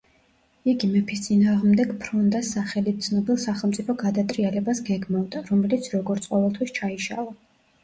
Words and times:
იგი 0.71 0.87
მეფის 0.93 1.19
წინააღმდეგ 1.25 1.91
ფრონდას 2.05 2.49
სახელით 2.55 3.05
ცნობილ 3.09 3.39
სახელმწიფო 3.45 3.97
გადატრიალებას 4.05 4.83
გეგმავდა 4.91 5.45
რომელიც 5.53 5.93
როგორც 5.99 6.29
ყოველთვის 6.35 6.77
ჩაიშალა. 6.83 7.39